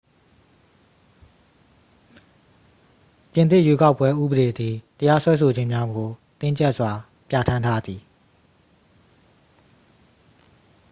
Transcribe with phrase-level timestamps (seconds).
[3.33, 6.91] ပြင်သစ် ရွေးကောက်ပွဲ ဥပဒေသည် တရားစွဲဆိုခြင်းများကို တင်းကြပ်စွာ
[7.29, 8.01] ပြဌာန်းထားသည်